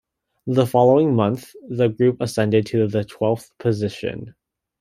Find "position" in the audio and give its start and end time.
3.59-4.33